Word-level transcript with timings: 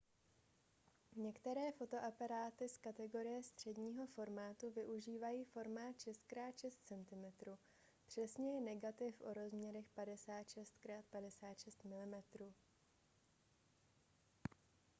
některé 1.15 1.71
fotoaparáty 1.71 2.69
z 2.69 2.77
kategorie 2.77 3.43
středního 3.43 4.05
formátu 4.07 4.69
využívají 4.71 5.43
formát 5.43 5.99
6 5.99 6.21
× 6.33 6.53
6 6.61 6.79
cm 6.83 7.53
přesněji 8.05 8.61
negativ 8.61 9.21
o 9.21 9.33
rozměrech 9.33 9.89
56 9.89 10.73
× 10.85 11.03
56 11.09 11.83
mm 11.83 12.23